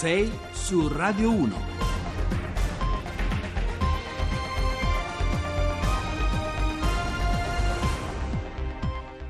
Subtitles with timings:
[0.00, 1.99] 6 su Radio 1.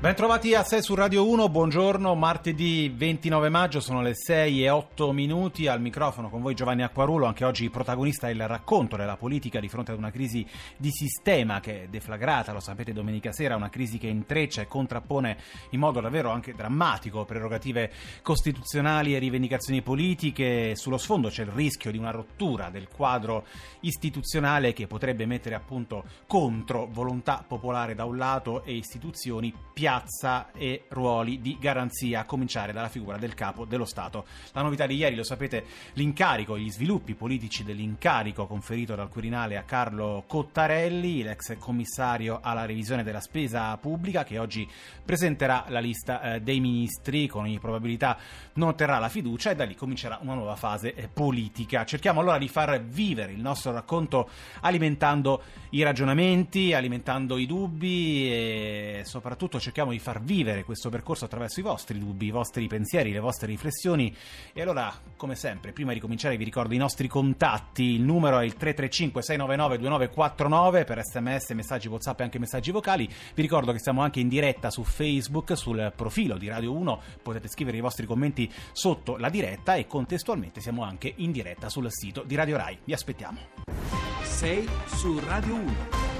[0.01, 5.11] Bentrovati a 6 su Radio 1, buongiorno, martedì 29 maggio, sono le 6 e 8
[5.11, 9.69] minuti, al microfono con voi Giovanni Acquarulo, anche oggi protagonista il racconto della politica di
[9.69, 10.43] fronte ad una crisi
[10.75, 15.37] di sistema che è deflagrata, lo sapete domenica sera, una crisi che intreccia e contrappone
[15.69, 17.91] in modo davvero anche drammatico prerogative
[18.23, 23.45] costituzionali e rivendicazioni politiche, sullo sfondo c'è il rischio di una rottura del quadro
[23.81, 30.51] istituzionale che potrebbe mettere appunto contro volontà popolare da un lato e istituzioni più piazza
[30.53, 34.25] e ruoli di garanzia, a cominciare dalla figura del capo dello Stato.
[34.53, 39.63] La novità di ieri, lo sapete, l'incarico, gli sviluppi politici dell'incarico conferito dal Quirinale a
[39.63, 44.65] Carlo Cottarelli, l'ex commissario alla revisione della spesa pubblica, che oggi
[45.03, 48.17] presenterà la lista eh, dei ministri, con ogni probabilità
[48.53, 51.83] non otterrà la fiducia e da lì comincerà una nuova fase eh, politica.
[51.83, 54.29] Cerchiamo allora di far vivere il nostro racconto
[54.61, 61.25] alimentando i ragionamenti, alimentando i dubbi e soprattutto cercando cerchiamo di far vivere questo percorso
[61.25, 64.15] attraverso i vostri dubbi, i vostri pensieri, le vostre riflessioni.
[64.53, 67.95] E allora, come sempre, prima di cominciare vi ricordo i nostri contatti.
[67.95, 73.07] Il numero è il 335-699-2949 per sms, messaggi WhatsApp e anche messaggi vocali.
[73.07, 77.01] Vi ricordo che siamo anche in diretta su Facebook, sul profilo di Radio 1.
[77.23, 81.87] Potete scrivere i vostri commenti sotto la diretta e contestualmente siamo anche in diretta sul
[81.89, 82.77] sito di Radio Rai.
[82.83, 83.39] Vi aspettiamo.
[84.21, 86.10] 6 su Radio 1.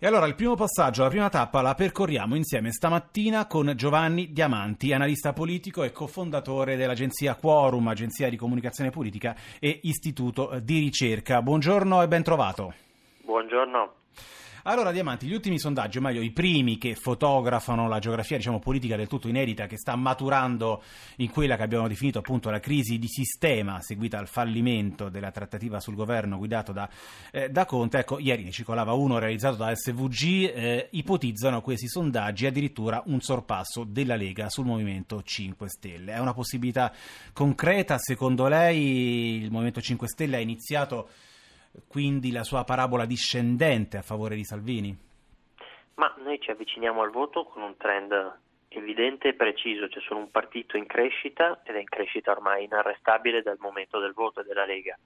[0.00, 4.92] E allora il primo passaggio, la prima tappa la percorriamo insieme stamattina con Giovanni Diamanti,
[4.92, 11.42] analista politico e cofondatore dell'agenzia Quorum, agenzia di comunicazione politica e istituto di ricerca.
[11.42, 12.74] Buongiorno e ben trovato.
[13.22, 13.94] Buongiorno.
[14.68, 18.96] Allora, Diamanti, gli ultimi sondaggi, o meglio i primi che fotografano la geografia diciamo, politica
[18.96, 20.82] del tutto inedita che sta maturando
[21.16, 25.80] in quella che abbiamo definito appunto la crisi di sistema seguita al fallimento della trattativa
[25.80, 26.86] sul governo guidato da,
[27.32, 28.00] eh, da Conte.
[28.00, 33.84] Ecco, ieri ne circolava uno realizzato da SVG, eh, ipotizzano questi sondaggi addirittura un sorpasso
[33.84, 36.12] della Lega sul Movimento 5 Stelle.
[36.12, 36.92] È una possibilità
[37.32, 37.96] concreta?
[37.96, 41.08] Secondo lei il Movimento 5 Stelle ha iniziato
[41.86, 44.96] quindi la sua parabola discendente a favore di Salvini?
[45.94, 48.12] Ma noi ci avviciniamo al voto con un trend
[48.68, 53.42] evidente e preciso, c'è solo un partito in crescita ed è in crescita ormai inarrestabile
[53.42, 54.98] dal momento del voto della Lega.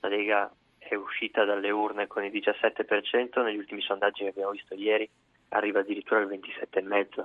[0.00, 4.74] La Lega è uscita dalle urne con il 17%, negli ultimi sondaggi che abbiamo visto
[4.74, 5.08] ieri
[5.48, 7.24] arriva addirittura al 27,5%.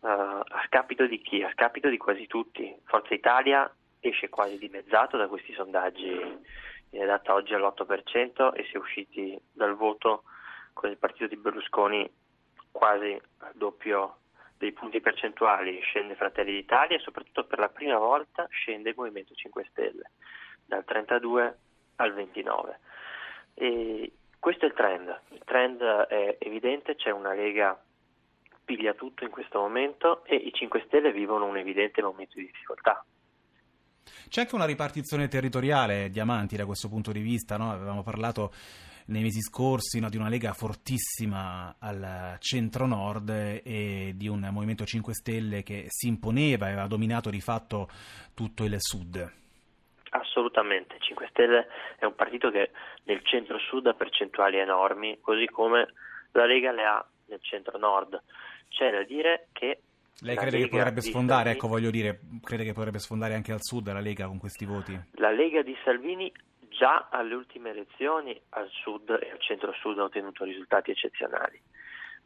[0.00, 1.42] Uh, a scapito di chi?
[1.42, 2.74] A scapito di quasi tutti.
[2.84, 6.18] Forza Italia esce quasi dimezzato da questi sondaggi
[6.92, 10.24] viene data oggi all'8% e si è usciti dal voto
[10.74, 12.08] con il partito di Berlusconi
[12.70, 14.18] quasi al doppio
[14.58, 19.34] dei punti percentuali scende Fratelli d'Italia e soprattutto per la prima volta scende il Movimento
[19.34, 20.10] 5 Stelle
[20.66, 21.58] dal 32
[21.96, 22.78] al 29.
[23.54, 27.80] E questo è il trend, il trend è evidente, c'è una Lega
[28.64, 33.04] piglia tutto in questo momento e i 5 Stelle vivono un evidente momento di difficoltà.
[34.28, 37.70] C'è anche una ripartizione territoriale diamanti da questo punto di vista, no?
[37.70, 38.52] avevamo parlato
[39.06, 45.14] nei mesi scorsi no, di una Lega fortissima al centro-nord e di un Movimento 5
[45.14, 47.88] Stelle che si imponeva e aveva dominato di fatto
[48.34, 49.30] tutto il sud.
[50.10, 51.66] Assolutamente, 5 Stelle
[51.98, 52.70] è un partito che
[53.04, 55.88] nel centro-sud ha percentuali enormi, così come
[56.32, 58.22] la Lega le ha nel centro-nord.
[58.68, 59.80] C'è da dire che
[60.20, 63.62] lei crede che potrebbe sfondare, Salvini, ecco voglio dire, crede che potrebbe sfondare anche al
[63.62, 64.98] sud la Lega con questi voti?
[65.12, 66.32] La Lega di Salvini
[66.68, 71.60] già alle ultime elezioni al sud e al centro-sud ha ottenuto risultati eccezionali,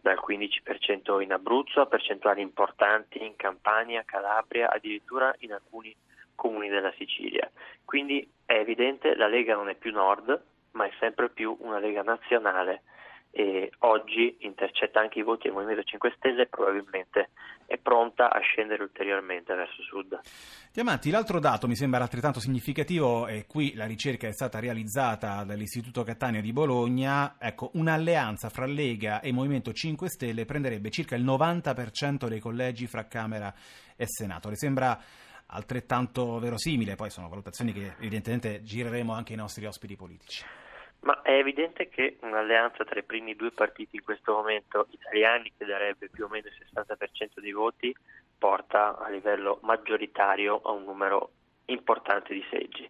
[0.01, 5.95] dal 15% in Abruzzo a percentuali importanti in Campania, Calabria, addirittura in alcuni
[6.35, 7.51] comuni della Sicilia.
[7.85, 10.43] Quindi è evidente che la Lega non è più nord,
[10.73, 12.83] ma è sempre più una Lega nazionale
[13.37, 17.29] e oggi intercetta anche i voti del Movimento 5 Stelle e probabilmente
[17.67, 20.19] è pronta a scendere ulteriormente verso sud.
[20.73, 26.03] Diamanti, l'altro dato mi sembra altrettanto significativo e qui la ricerca è stata realizzata dall'Istituto
[26.03, 32.29] Cattaneo di Bologna, ecco, un'alleanza fra Lega e Movimento 5 Stelle prenderebbe circa il 90%
[32.29, 33.53] dei collegi fra Camera
[33.97, 34.49] e Senato.
[34.49, 34.99] Le sembra
[35.49, 36.95] altrettanto verosimile?
[36.95, 40.43] Poi sono valutazioni che evidentemente gireremo anche ai nostri ospiti politici.
[41.01, 45.65] Ma è evidente che un'alleanza tra i primi due partiti in questo momento italiani, che
[45.65, 47.95] darebbe più o meno il 60% dei voti,
[48.39, 51.31] porta a livello maggioritario a un numero
[51.67, 52.89] importante di seggi.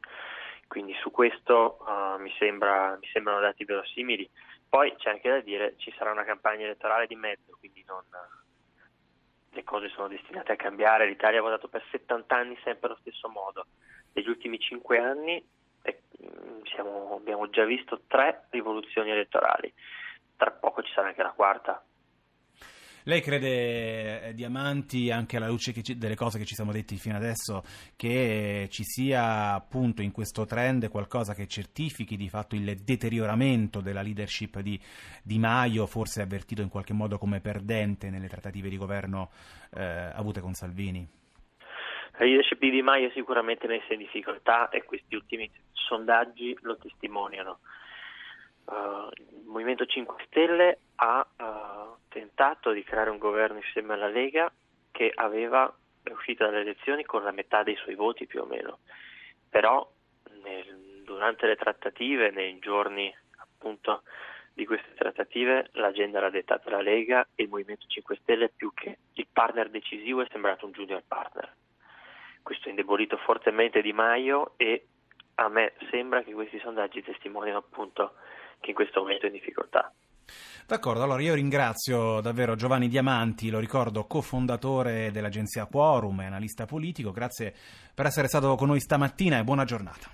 [0.66, 4.28] Quindi su questo uh, mi, sembra, mi, sembrano dati verosimili.
[4.68, 8.02] Poi c'è anche da dire che ci sarà una campagna elettorale di mezzo, quindi non,
[9.56, 13.28] le cose sono destinate a cambiare, l'Italia ha votato per 70 anni sempre allo stesso
[13.28, 13.66] modo,
[14.12, 15.42] negli ultimi 5 anni
[16.64, 19.72] siamo, abbiamo già visto tre rivoluzioni elettorali,
[20.36, 21.84] tra poco ci sarà anche la quarta.
[23.08, 27.62] Lei crede, eh, Diamanti, anche alla luce delle cose che ci siamo detti fino adesso,
[27.94, 34.02] che ci sia appunto in questo trend qualcosa che certifichi di fatto il deterioramento della
[34.02, 34.76] leadership di
[35.22, 39.30] Di Maio, forse avvertito in qualche modo come perdente nelle trattative di governo
[39.76, 41.08] eh, avute con Salvini?
[42.18, 46.78] La leadership di Di Maio è sicuramente messa in difficoltà e questi ultimi sondaggi lo
[46.78, 47.58] testimoniano.
[48.64, 54.50] Uh, il Movimento 5 Stelle ha uh, tentato di creare un governo insieme alla Lega
[54.90, 55.72] che aveva,
[56.02, 58.78] è uscito dalle elezioni con la metà dei suoi voti più o meno,
[59.50, 59.86] però
[60.42, 64.04] nel, durante le trattative, nei giorni appunto
[64.54, 68.98] di queste trattative, l'agenda era dettata dalla Lega e il Movimento 5 Stelle più che
[69.12, 71.54] il partner decisivo è sembrato un junior partner.
[72.46, 74.86] Questo ha indebolito fortemente Di Maio e
[75.34, 78.12] a me sembra che questi sondaggi testimoniano appunto
[78.60, 79.92] che in questo momento è in difficoltà.
[80.64, 87.10] D'accordo, allora io ringrazio davvero Giovanni Diamanti, lo ricordo cofondatore dell'agenzia Quorum e analista politico,
[87.10, 87.52] grazie
[87.92, 90.08] per essere stato con noi stamattina e buona giornata.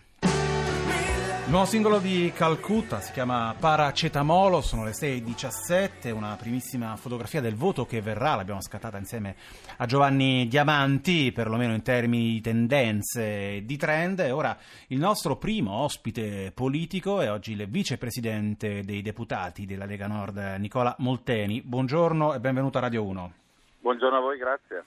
[1.49, 7.85] Nuovo singolo di Calcutta si chiama Paracetamolo, sono le 6.17, una primissima fotografia del voto
[7.85, 9.35] che verrà, l'abbiamo scattata insieme
[9.77, 14.21] a Giovanni Diamanti, perlomeno in termini di tendenze e di trend.
[14.33, 14.57] Ora
[14.89, 20.95] il nostro primo ospite politico è oggi il vicepresidente dei deputati della Lega Nord, Nicola
[20.99, 21.61] Molteni.
[21.61, 23.33] Buongiorno e benvenuto a Radio 1.
[23.81, 24.85] Buongiorno a voi, grazie.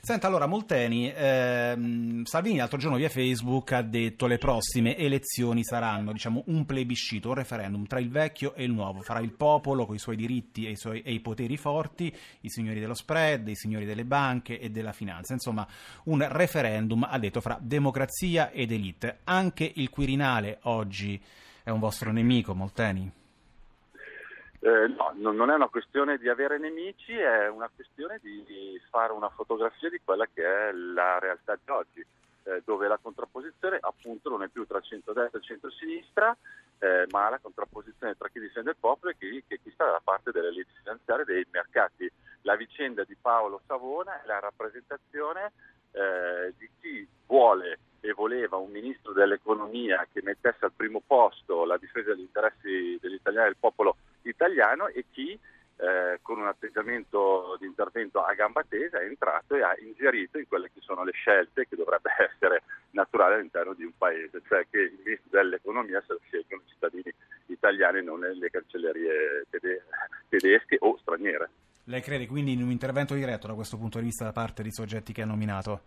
[0.00, 6.12] Senta, allora, Molteni, ehm, Salvini l'altro giorno via Facebook ha detto le prossime elezioni saranno,
[6.12, 9.02] diciamo, un plebiscito, un referendum tra il vecchio e il nuovo.
[9.02, 12.48] Farà il popolo con i suoi diritti e i, suoi, e i poteri forti, i
[12.48, 15.32] signori dello spread, i signori delle banche e della finanza.
[15.32, 15.66] Insomma,
[16.04, 19.18] un referendum, ha detto, fra democrazia ed elite.
[19.24, 21.20] Anche il Quirinale oggi
[21.62, 23.17] è un vostro nemico, Molteni?
[24.60, 29.28] Eh, no, non è una questione di avere nemici, è una questione di fare una
[29.28, 32.04] fotografia di quella che è la realtà di oggi,
[32.44, 36.36] eh, dove la contrapposizione appunto non è più tra centro-destra e centro-sinistra,
[36.80, 40.00] eh, ma la contrapposizione tra chi difende il popolo e chi, che chi sta dalla
[40.02, 42.10] parte delle elite finanziarie dei mercati.
[42.42, 45.52] La vicenda di Paolo Savona è la rappresentazione
[45.92, 47.78] eh, di chi vuole
[48.08, 53.14] e voleva un ministro dell'economia che mettesse al primo posto la difesa degli interessi degli
[53.14, 55.38] italiani e del popolo italiano e chi
[55.76, 60.48] eh, con un atteggiamento di intervento a gamba tesa è entrato e ha ingerito in
[60.48, 62.62] quelle che sono le scelte che dovrebbe essere
[62.92, 67.14] naturali all'interno di un paese, cioè che il ministro dell'economia se lo scelgono i cittadini
[67.46, 69.84] italiani non le cancellerie tede-
[70.30, 71.50] tedesche o straniere.
[71.84, 74.72] Lei crede quindi in un intervento diretto da questo punto di vista da parte dei
[74.72, 75.82] soggetti che ha nominato?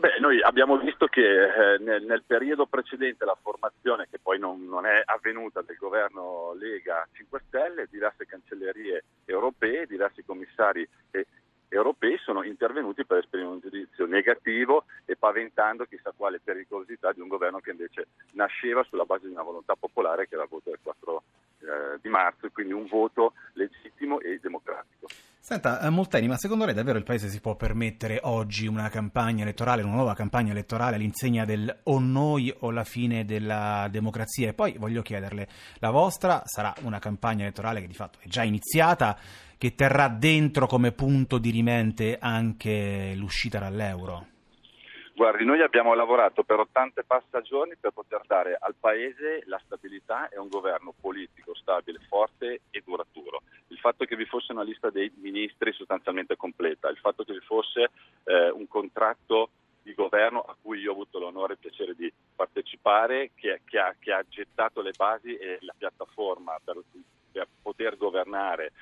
[0.00, 4.64] Beh, noi abbiamo visto che eh, nel, nel, periodo precedente la formazione, che poi non,
[4.64, 11.26] non, è avvenuta del governo Lega 5 Stelle, diverse cancellerie europee, diversi commissari eh,
[11.70, 17.28] europei sono intervenuti per esprimere un giudizio negativo e paventando chissà quale pericolosità di un
[17.28, 20.80] governo che invece nasceva sulla base di una volontà popolare che era il voto del
[20.82, 21.22] 4
[21.60, 25.06] eh, di marzo, quindi un voto legittimo e democratico.
[25.42, 29.42] Senta, eh, Molteni, ma secondo lei davvero il Paese si può permettere oggi una campagna
[29.42, 34.50] elettorale, una nuova campagna elettorale all'insegna del o noi o la fine della democrazia?
[34.50, 38.42] E poi voglio chiederle, la vostra sarà una campagna elettorale che di fatto è già
[38.42, 39.18] iniziata,
[39.60, 44.26] che terrà dentro come punto di rimente anche l'uscita dall'euro?
[45.12, 50.38] Guardi, noi abbiamo lavorato per 80 passagioni per poter dare al Paese la stabilità e
[50.38, 53.42] un governo politico stabile, forte e duraturo.
[53.66, 57.44] Il fatto che vi fosse una lista dei ministri sostanzialmente completa, il fatto che vi
[57.44, 57.90] fosse
[58.24, 59.50] eh, un contratto
[59.82, 63.78] di governo a cui io ho avuto l'onore e il piacere di partecipare, che, che,
[63.78, 66.80] ha, che ha gettato le basi e la piattaforma per,
[67.30, 68.72] per poter governare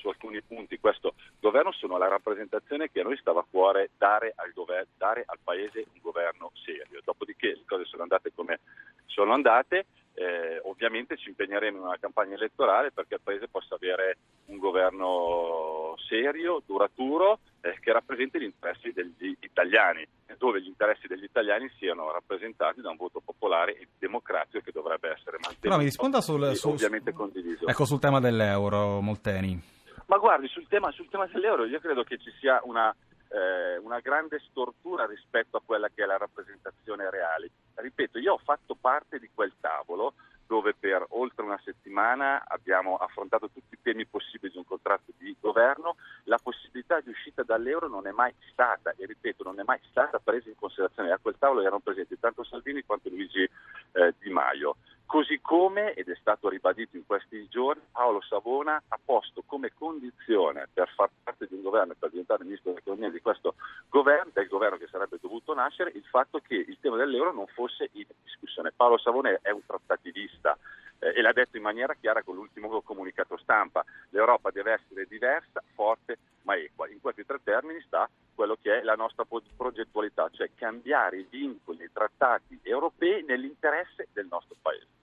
[0.00, 4.32] su alcuni punti questo governo sono la rappresentazione che a noi stava a cuore dare
[4.34, 7.00] al, gover- dare al Paese un governo serio.
[7.04, 8.60] Dopodiché le cose sono andate come
[9.04, 14.16] sono andate, eh, ovviamente ci impegneremo in una campagna elettorale perché il Paese possa avere
[14.46, 20.06] un governo serio, duraturo, eh, che rappresenti gli interessi degli italiani,
[20.38, 25.10] dove gli interessi degli italiani siano rappresentati da un voto popolare e democratico che dovrebbe
[25.10, 25.60] essere mantenuto.
[25.60, 27.66] Però mi risponda sul, sul, ovviamente condiviso.
[27.66, 29.78] Ecco, sul tema dell'euro, Molteni.
[30.10, 32.92] Ma guardi, sul tema, sul tema dell'euro io credo che ci sia una,
[33.28, 37.48] eh, una grande stortura rispetto a quella che è la rappresentazione reale.
[37.76, 40.14] Ripeto, io ho fatto parte di quel tavolo
[40.48, 45.36] dove per oltre una settimana abbiamo affrontato tutti i temi possibili di un contratto di
[45.38, 49.78] governo, la possibilità di uscita dall'euro non è mai stata, e ripeto, non è mai
[49.90, 51.12] stata presa in considerazione.
[51.12, 53.48] A quel tavolo erano presenti tanto Salvini quanto Luigi
[53.92, 54.74] eh, Di Maio.
[55.10, 60.68] Così come, ed è stato ribadito in questi giorni, Paolo Savona ha posto come condizione
[60.72, 63.56] per far parte di un governo per diventare ministro dell'economia di questo
[63.88, 67.90] governo, del governo che sarebbe dovuto nascere, il fatto che il tema dell'euro non fosse
[67.94, 68.70] in discussione.
[68.70, 70.56] Paolo Savona è un trattativista
[71.00, 73.84] eh, e l'ha detto in maniera chiara con l'ultimo comunicato stampa.
[74.10, 76.88] L'Europa deve essere diversa, forte ma equa.
[76.88, 79.26] In questi tre termini sta quello che è la nostra
[79.56, 84.99] progettualità, cioè cambiare i vincoli, i trattati europei nell'interesse del nostro Paese.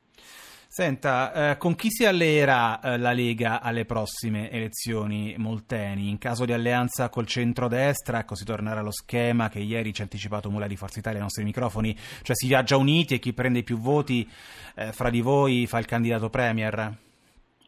[0.77, 6.07] Senta, eh, con chi si alleerà eh, la Lega alle prossime elezioni Molteni?
[6.07, 10.03] In caso di alleanza col centrodestra, ecco, si tornerà allo schema che ieri ci ha
[10.03, 13.63] anticipato Mula di Forza Italia ai nostri microfoni, cioè si viaggia uniti e chi prende
[13.63, 14.29] più voti
[14.75, 16.93] eh, fra di voi fa il candidato Premier?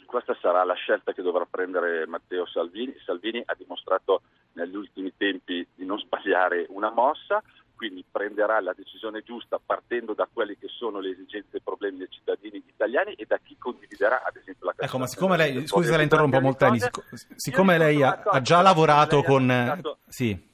[0.05, 2.93] Questa sarà la scelta che dovrà prendere Matteo Salvini.
[3.03, 4.21] Salvini ha dimostrato
[4.53, 7.41] negli ultimi tempi di non sbagliare una mossa
[7.79, 11.99] quindi prenderà la decisione giusta partendo da quelle che sono le esigenze e i problemi
[11.99, 15.87] dei cittadini italiani e da chi condividerà ad esempio la Ecco, ma siccome lei, scusi
[15.87, 16.79] se la interrompo Molteni,
[17.37, 19.97] siccome lei ha, ha, già lavorato con...
[20.09, 20.47] Sì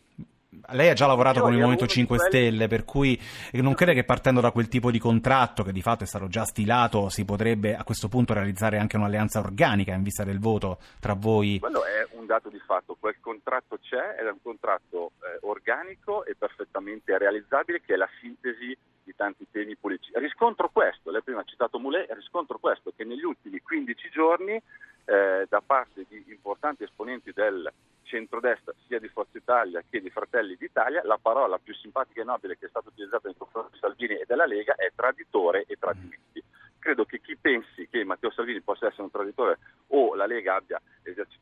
[0.72, 3.20] lei ha già lavorato con il Movimento 5 Stelle, per cui
[3.54, 6.46] non crede che partendo da quel tipo di contratto, che di fatto è stato già
[6.46, 11.14] stilato, si potrebbe a questo punto realizzare anche un'alleanza organica in vista del voto tra
[11.14, 11.60] voi?
[11.60, 16.36] Quello è un dato di fatto, quel contratto c'è, è un contratto eh, organico e
[16.36, 20.12] perfettamente realizzabile, che è la sintesi di tanti temi politici.
[20.16, 24.62] Riscontro questo, lei prima ha citato Moulet, riscontro questo, che negli ultimi 15 giorni
[25.06, 27.72] eh, da parte di importanti esponenti del
[28.16, 32.58] centrodestra sia di Forza Italia che di Fratelli d'Italia, la parola più simpatica e nobile
[32.58, 36.42] che è stata utilizzata nei confronti di Salvini e della Lega è traditore e tradimenti.
[36.80, 39.58] Credo che chi pensi che Matteo Salvini possa essere un traditore
[39.88, 40.80] o la Lega abbia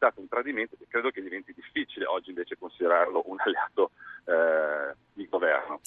[0.04, 3.92] esercitato un tradimento, credo che diventi difficile oggi invece considerarlo un alleato
[4.26, 5.80] eh, di governo.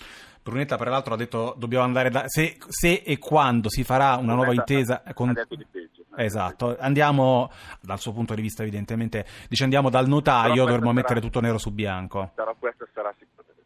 [0.42, 2.24] Brunetta, peraltro, ha detto dobbiamo andare da.
[2.26, 5.02] Se, se e quando si farà una Brunetta nuova intesa.
[5.12, 5.34] Con...
[6.18, 7.50] Esatto, andiamo
[7.82, 11.72] dal suo punto di vista evidentemente, dice andiamo dal notaio, dovremmo mettere tutto nero su
[11.72, 12.30] bianco.
[12.34, 13.14] Però questa sarà,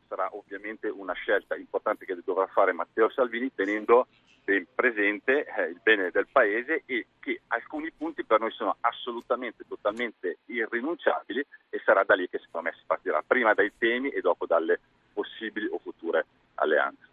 [0.09, 4.09] sarà, ovviamente una scelta importante che dovrà fare Matteo Salvini tenendo
[4.44, 9.64] ben presente eh, il bene del Paese e che alcuni punti per noi sono assolutamente,
[9.68, 14.20] totalmente irrinunciabili e sarà da lì che secondo me si partirà, prima dai temi e
[14.20, 14.80] dopo dalle
[15.12, 17.09] possibili o future alleanze.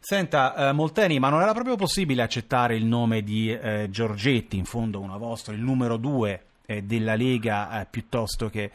[0.00, 4.64] Senta, eh, Molteni, ma non era proprio possibile accettare il nome di eh, Giorgetti, in
[4.64, 8.70] fondo una vostra, il numero due eh, della Lega, eh, piuttosto che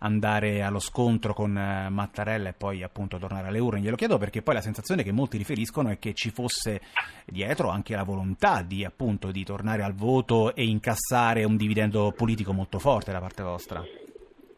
[0.00, 3.80] andare allo scontro con eh, Mattarella e poi appunto tornare alle urne?
[3.80, 6.82] Glielo chiedo perché poi la sensazione che molti riferiscono è che ci fosse
[7.24, 12.52] dietro anche la volontà di appunto di tornare al voto e incassare un dividendo politico
[12.52, 13.82] molto forte da parte vostra.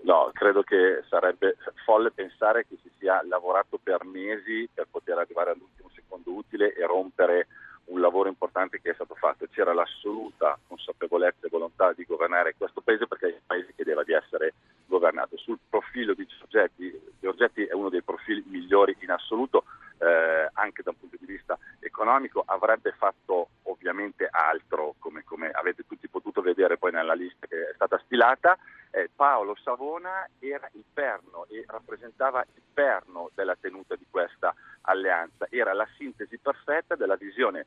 [0.03, 5.53] No, credo che sarebbe folle pensare che si sia lavorato per mesi per poter arrivare
[5.53, 7.47] all'ultimo secondo utile e rompere
[7.91, 9.47] un lavoro importante che è stato fatto.
[9.51, 14.13] C'era l'assoluta consapevolezza e volontà di governare questo paese perché il paese che deve di
[14.13, 14.55] essere
[14.87, 15.37] governato.
[15.37, 19.65] Sul profilo di Giorgetti, Giorgetti è uno dei profili migliori in assoluto,
[19.99, 25.85] eh, anche da un punto di vista economico, avrebbe fatto ovviamente altro, come, come avete
[25.87, 28.57] tutti potuto vedere poi nella lista che è stata stilata.
[28.93, 35.47] Eh, Paolo Savona era il perno e rappresentava il perno della tenuta di questa alleanza,
[35.51, 37.67] era la sintesi perfetta della visione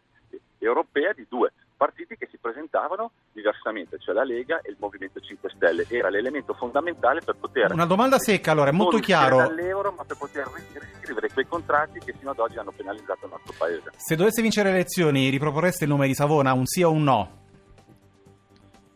[1.04, 5.52] europea di due partiti che si presentavano diversamente, cioè la Lega e il Movimento 5
[5.56, 5.86] Stelle.
[5.90, 7.74] Era l'elemento fondamentale per poter...
[7.74, 9.38] Una domanda secca allora, è molto chiaro.
[9.38, 13.54] dall'euro, ma per poter riscrivere quei contratti che fino ad oggi hanno penalizzato il nostro
[13.58, 13.92] Paese.
[13.98, 17.42] Se dovesse vincere le elezioni, riproporreste il nome di Savona, un sì o un no?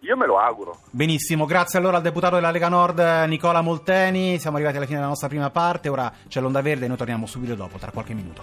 [0.01, 0.79] Io me lo auguro.
[0.91, 4.39] Benissimo, grazie allora al deputato della Lega Nord Nicola Molteni.
[4.39, 7.25] Siamo arrivati alla fine della nostra prima parte, ora c'è l'onda verde e noi torniamo
[7.25, 8.41] subito dopo, tra qualche minuto.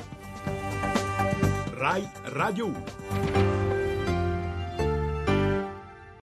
[1.72, 3.43] Rai Radio 1.